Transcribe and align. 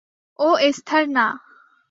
ও 0.39 0.49
Esther 0.67 1.03
না! 1.09 1.25